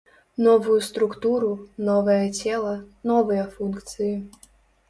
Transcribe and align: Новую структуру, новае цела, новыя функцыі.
Новую 0.45 0.77
структуру, 0.87 1.51
новае 1.89 2.23
цела, 2.39 2.75
новыя 3.13 3.45
функцыі. 3.59 4.13